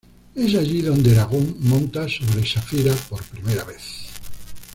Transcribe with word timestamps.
Es 0.33 0.55
allí 0.55 0.81
donde 0.81 1.11
Eragon 1.11 1.57
monta 1.59 2.09
sobre 2.09 2.43
Saphira 2.43 2.91
por 3.07 3.23
primera 3.23 3.63
vez. 3.65 4.07